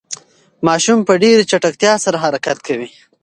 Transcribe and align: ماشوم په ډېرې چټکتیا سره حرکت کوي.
ماشوم 0.67 0.99
په 1.07 1.13
ډېرې 1.23 1.43
چټکتیا 1.51 1.93
سره 2.05 2.17
حرکت 2.23 2.57
کوي. 2.67 2.89